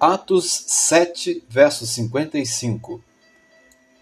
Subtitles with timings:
[0.00, 3.04] Atos 7, verso 55.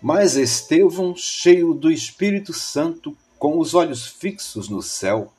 [0.01, 5.33] Mas Estevão, cheio do Espírito Santo, com os olhos fixos no céu,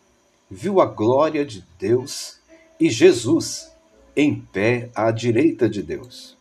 [0.52, 2.40] viu a glória de Deus
[2.78, 3.72] e Jesus
[4.14, 6.38] em pé à direita de Deus.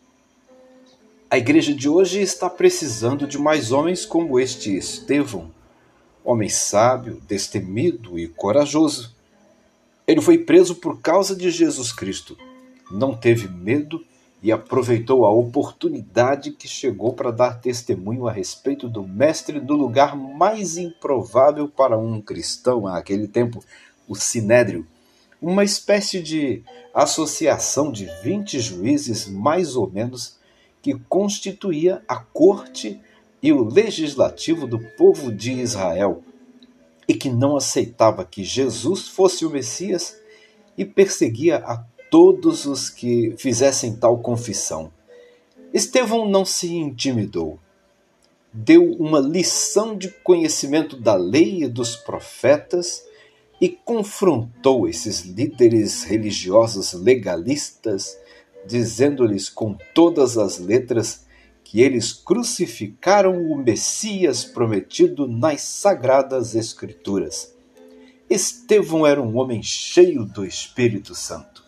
[1.31, 5.55] A igreja de hoje está precisando de mais homens como este Estevão,
[6.25, 9.15] homem sábio, destemido e corajoso.
[10.09, 12.37] Ele foi preso por causa de Jesus Cristo
[12.91, 14.05] não teve medo
[14.43, 20.17] e aproveitou a oportunidade que chegou para dar testemunho a respeito do Mestre do lugar
[20.17, 23.65] mais improvável para um cristão àquele tempo,
[24.07, 24.87] o Sinédrio,
[25.43, 26.63] uma espécie de
[26.95, 30.39] associação de 20 juízes, mais ou menos,
[30.81, 33.01] que constituía a corte
[33.43, 36.23] e o legislativo do povo de Israel,
[37.07, 40.17] e que não aceitava que Jesus fosse o Messias
[40.77, 44.93] e perseguia a todos os que fizessem tal confissão.
[45.73, 47.59] Estevão não se intimidou.
[48.53, 53.05] Deu uma lição de conhecimento da lei e dos profetas
[53.61, 58.17] e confrontou esses líderes religiosos legalistas,
[58.67, 61.27] dizendo-lhes com todas as letras
[61.63, 67.55] que eles crucificaram o Messias prometido nas sagradas Escrituras.
[68.31, 71.68] Estevão era um homem cheio do Espírito Santo.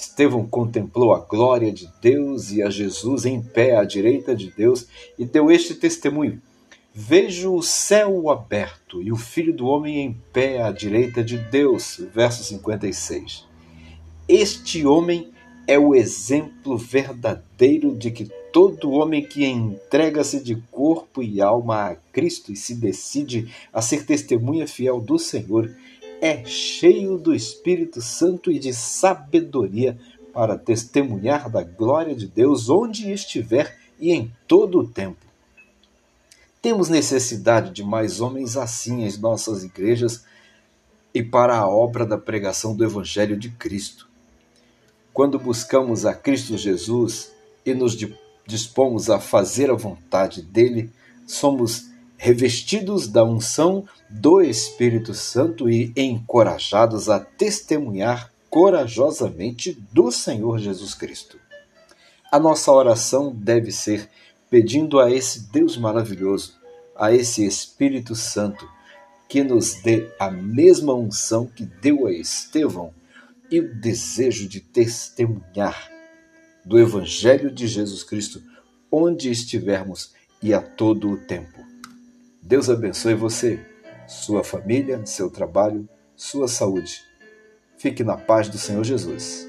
[0.00, 4.86] Estevão contemplou a glória de Deus e a Jesus em pé à direita de Deus
[5.18, 6.40] e deu este testemunho:
[6.94, 12.00] Vejo o céu aberto e o Filho do Homem em pé à direita de Deus.
[12.14, 13.44] Verso 56.
[14.26, 15.30] Este homem
[15.66, 21.94] é o exemplo verdadeiro de que todo homem que entrega-se de corpo e alma a
[21.94, 25.70] Cristo e se decide a ser testemunha fiel do Senhor
[26.20, 29.98] é cheio do Espírito Santo e de sabedoria
[30.32, 35.24] para testemunhar da glória de Deus onde estiver e em todo o tempo.
[36.62, 40.24] Temos necessidade de mais homens assim em nossas igrejas
[41.14, 44.08] e para a obra da pregação do Evangelho de Cristo.
[45.12, 47.32] Quando buscamos a Cristo Jesus
[47.64, 47.96] e nos
[48.46, 50.90] dispomos a fazer a vontade dele,
[51.26, 51.90] somos
[52.22, 61.38] revestidos da unção do Espírito Santo e encorajados a testemunhar corajosamente do Senhor Jesus Cristo.
[62.30, 64.06] A nossa oração deve ser
[64.50, 66.56] pedindo a esse Deus maravilhoso,
[66.94, 68.68] a esse Espírito Santo,
[69.26, 72.92] que nos dê a mesma unção que deu a Estevão
[73.50, 75.90] e o desejo de testemunhar
[76.66, 78.42] do Evangelho de Jesus Cristo
[78.92, 81.69] onde estivermos e a todo o tempo.
[82.42, 83.60] Deus abençoe você,
[84.06, 87.02] sua família, seu trabalho, sua saúde.
[87.78, 89.46] Fique na paz do Senhor Jesus.